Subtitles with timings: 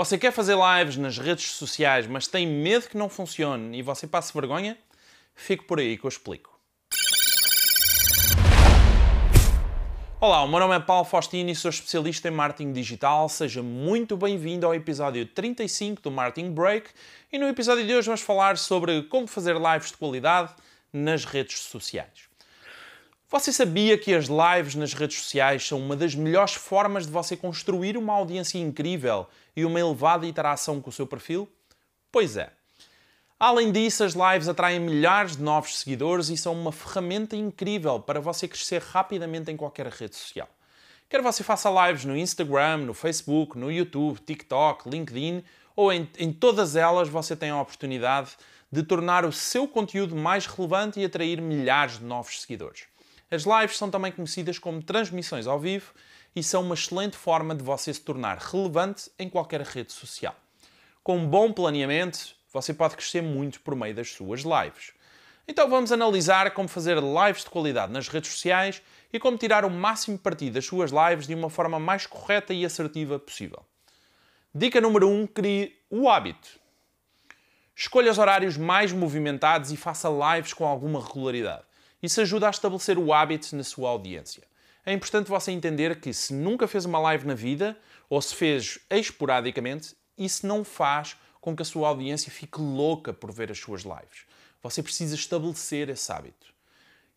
[0.00, 4.06] Você quer fazer lives nas redes sociais, mas tem medo que não funcione e você
[4.06, 4.78] passe vergonha?
[5.34, 6.58] Fique por aí que eu explico.
[10.18, 13.28] Olá, o meu nome é Paulo Faustino e sou especialista em marketing digital.
[13.28, 16.88] Seja muito bem-vindo ao episódio 35 do Marketing Break.
[17.30, 20.54] E no episódio de hoje vamos falar sobre como fazer lives de qualidade
[20.90, 22.29] nas redes sociais.
[23.32, 27.36] Você sabia que as lives nas redes sociais são uma das melhores formas de você
[27.36, 29.24] construir uma audiência incrível
[29.54, 31.48] e uma elevada interação com o seu perfil?
[32.10, 32.50] Pois é.
[33.38, 38.20] Além disso, as lives atraem milhares de novos seguidores e são uma ferramenta incrível para
[38.20, 40.48] você crescer rapidamente em qualquer rede social.
[41.08, 45.44] Quer você faça lives no Instagram, no Facebook, no YouTube, TikTok, LinkedIn
[45.76, 48.32] ou em, em todas elas você tem a oportunidade
[48.72, 52.89] de tornar o seu conteúdo mais relevante e atrair milhares de novos seguidores.
[53.30, 55.92] As lives são também conhecidas como transmissões ao vivo
[56.34, 60.34] e são uma excelente forma de você se tornar relevante em qualquer rede social.
[61.02, 64.92] Com um bom planeamento, você pode crescer muito por meio das suas lives.
[65.46, 69.70] Então vamos analisar como fazer lives de qualidade nas redes sociais e como tirar o
[69.70, 73.64] máximo partido das suas lives de uma forma mais correta e assertiva possível.
[74.52, 76.58] Dica número 1: um, crie o hábito.
[77.76, 81.62] Escolha os horários mais movimentados e faça lives com alguma regularidade.
[82.02, 84.42] Isso ajuda a estabelecer o hábito na sua audiência.
[84.84, 87.76] É importante você entender que se nunca fez uma live na vida,
[88.08, 93.32] ou se fez esporadicamente, isso não faz com que a sua audiência fique louca por
[93.32, 94.26] ver as suas lives.
[94.62, 96.46] Você precisa estabelecer esse hábito.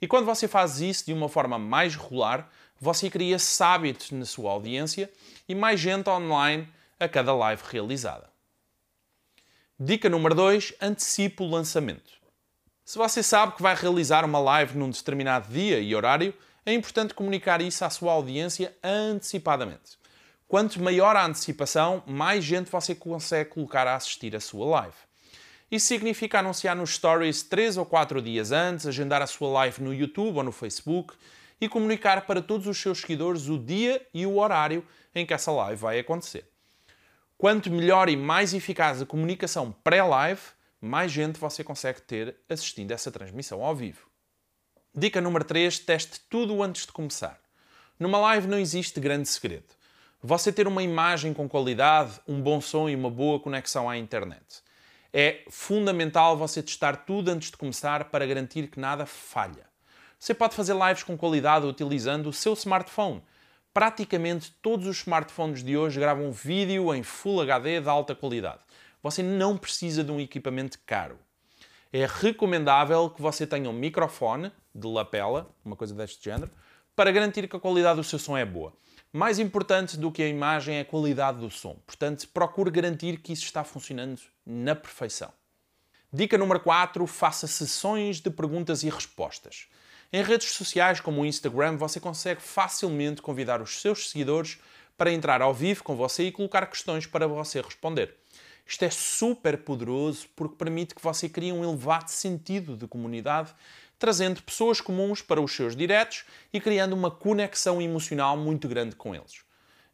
[0.01, 4.25] E quando você faz isso de uma forma mais regular, você cria esse hábito na
[4.25, 5.09] sua audiência
[5.47, 6.67] e mais gente online
[6.99, 8.29] a cada live realizada.
[9.79, 12.22] Dica número 2: antecipe o lançamento.
[12.85, 16.33] Se você sabe que vai realizar uma live num determinado dia e horário,
[16.65, 19.97] é importante comunicar isso à sua audiência antecipadamente.
[20.49, 24.95] Quanto maior a antecipação, mais gente você consegue colocar a assistir a sua live.
[25.71, 29.93] Isso significa anunciar nos stories 3 ou 4 dias antes, agendar a sua live no
[29.93, 31.15] YouTube ou no Facebook
[31.61, 34.85] e comunicar para todos os seus seguidores o dia e o horário
[35.15, 36.45] em que essa live vai acontecer.
[37.37, 40.41] Quanto melhor e mais eficaz a comunicação pré-live,
[40.83, 44.05] mais gente você consegue ter assistindo essa transmissão ao vivo.
[44.93, 47.39] Dica número 3: teste tudo antes de começar.
[47.97, 49.73] Numa live não existe grande segredo.
[50.21, 54.61] Você ter uma imagem com qualidade, um bom som e uma boa conexão à internet.
[55.13, 59.65] É fundamental você testar tudo antes de começar para garantir que nada falha.
[60.19, 63.23] Você pode fazer lives com qualidade utilizando o seu smartphone.
[63.73, 68.59] Praticamente todos os smartphones de hoje gravam vídeo em Full HD de alta qualidade
[69.03, 71.19] você não precisa de um equipamento caro.
[71.91, 76.49] É recomendável que você tenha um microfone de lapela, uma coisa deste género,
[76.95, 78.73] para garantir que a qualidade do seu som é boa.
[79.11, 81.75] Mais importante do que a imagem é a qualidade do som.
[81.85, 85.31] Portanto, procure garantir que isso está funcionando na perfeição.
[86.11, 89.67] Dica número 4: faça sessões de perguntas e respostas.
[90.11, 94.59] Em redes sociais como o Instagram, você consegue facilmente convidar os seus seguidores
[94.97, 98.15] para entrar ao vivo com você e colocar questões para você responder.
[98.65, 103.53] Isto é super poderoso porque permite que você crie um elevado sentido de comunidade,
[103.99, 109.13] trazendo pessoas comuns para os seus diretos e criando uma conexão emocional muito grande com
[109.13, 109.41] eles.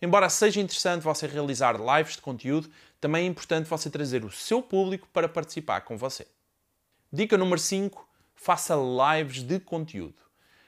[0.01, 2.69] Embora seja interessante você realizar lives de conteúdo,
[3.01, 6.25] também é importante você trazer o seu público para participar com você.
[7.11, 10.21] Dica número 5: faça lives de conteúdo.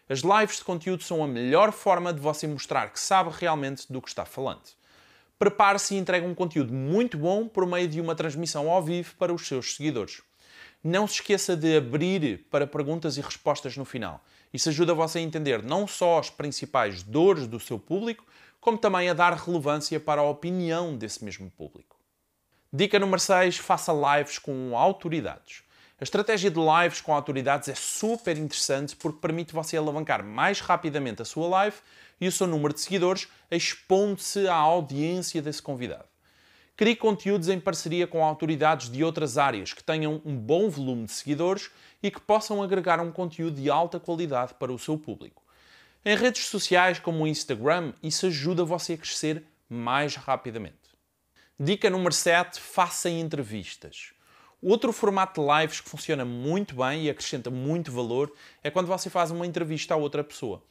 [0.09, 4.01] As lives de conteúdo são a melhor forma de você mostrar que sabe realmente do
[4.01, 4.80] que está falando
[5.41, 9.33] prepare-se e entregue um conteúdo muito bom por meio de uma transmissão ao vivo para
[9.33, 10.21] os seus seguidores.
[10.83, 14.23] Não se esqueça de abrir para perguntas e respostas no final.
[14.53, 18.23] Isso ajuda você a entender não só as principais dores do seu público,
[18.59, 21.97] como também a dar relevância para a opinião desse mesmo público.
[22.71, 25.63] Dica número 6: faça lives com autoridades.
[26.01, 31.21] A estratégia de lives com autoridades é super interessante porque permite você alavancar mais rapidamente
[31.21, 31.77] a sua live
[32.19, 36.05] e o seu número de seguidores, expondo-se à audiência desse convidado.
[36.75, 41.11] Crie conteúdos em parceria com autoridades de outras áreas que tenham um bom volume de
[41.11, 41.69] seguidores
[42.01, 45.43] e que possam agregar um conteúdo de alta qualidade para o seu público.
[46.03, 50.77] Em redes sociais como o Instagram, isso ajuda você a crescer mais rapidamente.
[51.59, 54.13] Dica número 7: faça entrevistas.
[54.63, 58.31] Outro formato de lives que funciona muito bem e acrescenta muito valor
[58.63, 60.61] é quando você faz uma entrevista a outra pessoa.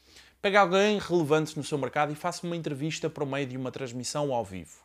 [0.40, 4.32] Pegue alguém relevante no seu mercado e faça uma entrevista por meio de uma transmissão
[4.32, 4.78] ao vivo.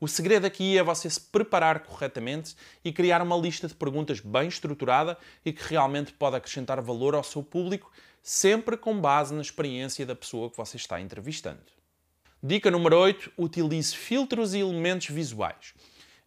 [0.00, 2.54] O segredo aqui é você se preparar corretamente
[2.84, 7.24] e criar uma lista de perguntas bem estruturada e que realmente pode acrescentar valor ao
[7.24, 7.90] seu público,
[8.22, 11.60] sempre com base na experiência da pessoa que você está entrevistando.
[12.40, 15.74] Dica número 8: utilize filtros e elementos visuais.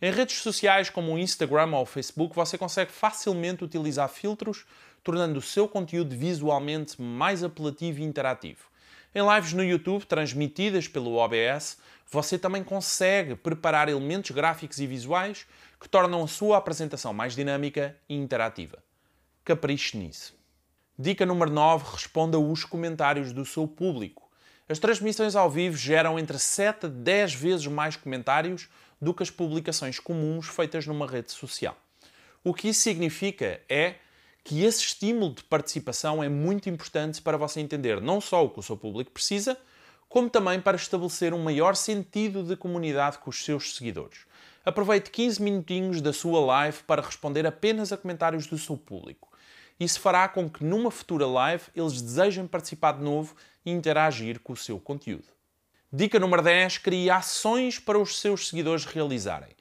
[0.02, 4.66] Em redes sociais como o Instagram ou o Facebook, você consegue facilmente utilizar filtros,
[5.04, 8.66] tornando o seu conteúdo visualmente mais apelativo e interativo.
[9.14, 11.78] Em lives no YouTube, transmitidas pelo OBS,
[12.12, 15.48] você também consegue preparar elementos gráficos e visuais
[15.80, 18.84] que tornam a sua apresentação mais dinâmica e interativa.
[19.46, 20.36] Capriche nisso.
[21.00, 24.30] Dica número 9: responda os comentários do seu público.
[24.68, 28.68] As transmissões ao vivo geram entre 7 a 10 vezes mais comentários
[29.02, 31.78] do que as publicações comuns feitas numa rede social.
[32.44, 33.96] O que isso significa é
[34.44, 38.60] que esse estímulo de participação é muito importante para você entender não só o que
[38.60, 39.58] o seu público precisa,
[40.08, 44.20] como também para estabelecer um maior sentido de comunidade com os seus seguidores.
[44.64, 49.28] Aproveite 15 minutinhos da sua live para responder apenas a comentários do seu público.
[49.80, 54.54] Isso fará com que numa futura live eles desejem participar de novo e interagir com
[54.54, 55.35] o seu conteúdo.
[55.98, 59.56] Dica número 10: crie ações para os seus seguidores realizarem.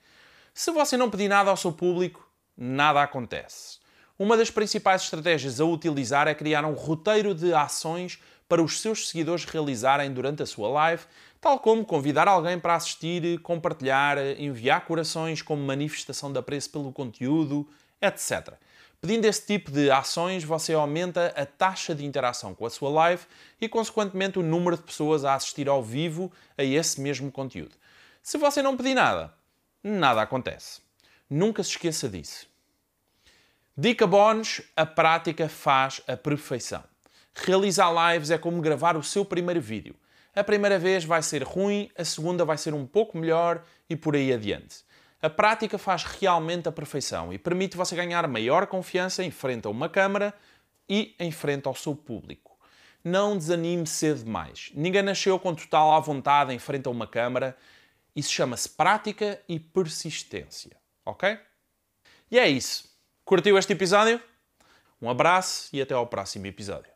[0.52, 2.28] Se você não pedir nada ao seu público,
[2.58, 3.78] nada acontece.
[4.18, 9.10] Uma das principais estratégias a utilizar é criar um roteiro de ações para os seus
[9.10, 11.04] seguidores realizarem durante a sua live,
[11.40, 17.64] tal como convidar alguém para assistir, compartilhar, enviar corações como manifestação de apreço pelo conteúdo,
[18.04, 18.54] etc.
[19.00, 23.22] Pedindo esse tipo de ações, você aumenta a taxa de interação com a sua live
[23.60, 27.74] e, consequentemente, o número de pessoas a assistir ao vivo a esse mesmo conteúdo.
[28.22, 29.34] Se você não pedir nada,
[29.82, 30.80] nada acontece.
[31.28, 32.46] Nunca se esqueça disso.
[33.76, 36.82] Dica bónus: a prática faz a perfeição.
[37.34, 39.94] Realizar lives é como gravar o seu primeiro vídeo.
[40.34, 44.16] A primeira vez vai ser ruim, a segunda vai ser um pouco melhor e por
[44.16, 44.84] aí adiante.
[45.24, 49.70] A prática faz realmente a perfeição e permite você ganhar maior confiança em frente a
[49.70, 50.34] uma câmara
[50.86, 52.58] e em frente ao seu público.
[53.02, 54.70] Não desanime cedo demais.
[54.74, 57.56] Ninguém nasceu com total à vontade em frente a uma câmara.
[58.14, 60.76] Isso chama-se prática e persistência.
[61.06, 61.38] Ok?
[62.30, 62.94] E é isso.
[63.24, 64.20] Curtiu este episódio?
[65.00, 66.93] Um abraço e até ao próximo episódio.